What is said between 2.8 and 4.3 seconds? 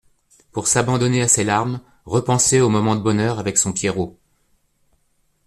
de bonheur avec son Pierrot